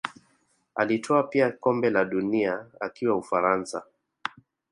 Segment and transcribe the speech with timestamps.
[0.75, 3.83] Alitwaa pia kombe la dunia akiwa Ufaransa